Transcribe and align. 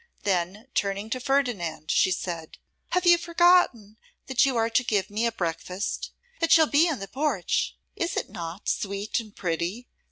Then, 0.23 0.65
turning 0.73 1.11
to 1.11 1.19
Ferdinand, 1.19 1.91
she 1.91 2.09
said, 2.09 2.57
'Have 2.89 3.05
you 3.05 3.19
forgotten 3.19 3.97
that 4.25 4.47
you 4.47 4.57
are 4.57 4.67
to 4.67 4.83
give 4.83 5.11
me 5.11 5.27
a 5.27 5.31
breakfast? 5.31 6.09
It 6.39 6.51
shall 6.51 6.65
be 6.65 6.87
in 6.87 6.97
the 6.97 7.07
porch. 7.07 7.75
Is 7.95 8.17
it 8.17 8.27
not 8.27 8.67
sweet 8.67 9.19
and 9.19 9.35
pretty? 9.35 9.87